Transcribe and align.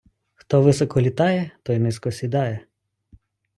Хто 0.33 0.61
високо 0.61 1.01
літає, 1.01 1.51
той 1.63 1.79
низько 1.79 2.11
сідає. 2.11 2.65